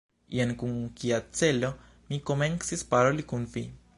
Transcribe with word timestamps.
Jen 0.35 0.53
kun 0.61 0.71
kia 1.01 1.19
celo 1.41 1.69
mi 2.09 2.19
komencis 2.31 2.87
paroli 2.95 3.29
kun 3.33 3.49
vi! 3.57 3.67